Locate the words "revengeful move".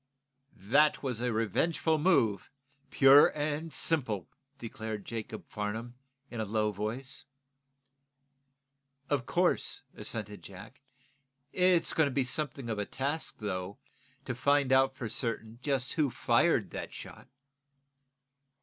1.31-2.49